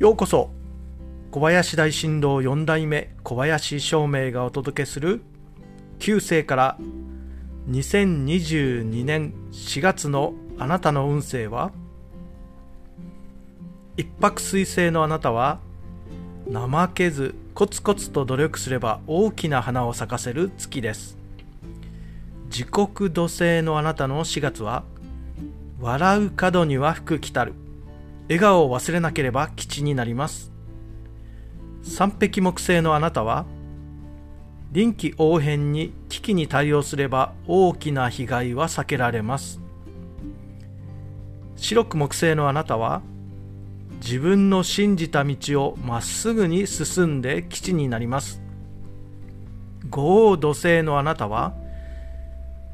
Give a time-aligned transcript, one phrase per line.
[0.00, 0.50] ようこそ。
[1.30, 5.22] 小林大震動4代目小林照明がお届けする
[6.00, 6.78] 旧世から
[7.68, 11.70] 2022年4月のあなたの運勢は？
[13.96, 15.60] 一泊水星のあなたは
[16.52, 21.16] 怠けずコツコツと努力すれば大きな花を咲かせる月です。
[22.48, 24.82] 時刻土星のあなたの4月は
[25.80, 27.54] 笑う角には福来たる。
[28.24, 30.52] 笑顔を忘れなければ吉になります。
[31.82, 33.44] 三匹木星のあなたは
[34.72, 39.60] 臨機応変に危機に対応すれば大きな被害は避けられます。
[41.56, 43.02] 白く木星のあなたは
[44.00, 48.42] 自分の信じた道をまっすぐに進んで基地になります。
[49.90, 51.54] 五黄土星のあなたは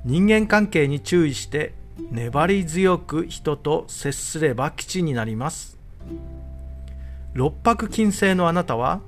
[0.05, 1.75] 人間関係に注意して
[2.11, 5.79] 粘り強く人と接すれば基地になります。
[7.35, 9.01] 六白金星のあなたは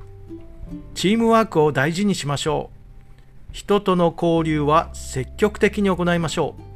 [0.95, 3.53] チームワークを大事にしましょう。
[3.53, 6.73] 人との交流は積極的に行いましょう。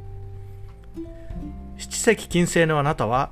[1.77, 3.31] 七石金星のあなたは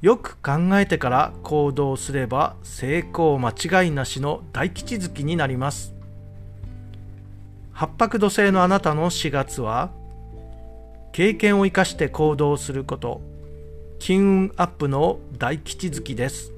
[0.00, 5.94] よく考えてから行動すれば成功間違いなしの大吉月になります。
[7.72, 9.90] 八白土星のあなたの4月は
[11.12, 13.20] 経験を生かして行動すること。
[13.98, 16.52] 金運アップの大吉月です。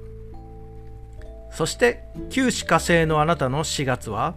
[1.51, 4.35] そして旧歯科星のあなたの4月は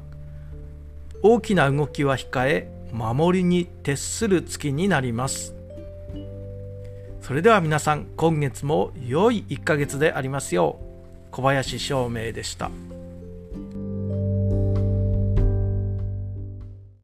[1.23, 5.55] 大きな動きは控え守りに徹する月になります。
[7.21, 12.69] それでは皆さん今月も良い1ヶ月でありますよう小林照明でした。